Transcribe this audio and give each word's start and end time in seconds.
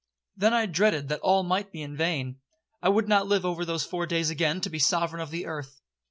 Then 0.35 0.51
I 0.51 0.65
dreaded 0.65 1.09
that 1.09 1.19
all 1.19 1.43
might 1.43 1.71
be 1.71 1.83
in 1.83 1.95
vain. 1.95 2.37
I 2.81 2.89
would 2.89 3.07
not 3.07 3.27
live 3.27 3.45
over 3.45 3.63
those 3.63 3.85
four 3.85 4.07
days 4.07 4.31
again 4.31 4.59
to 4.61 4.69
be 4.71 4.79
sovereign 4.79 5.21
of 5.21 5.29
the 5.29 5.45
earth. 5.45 5.79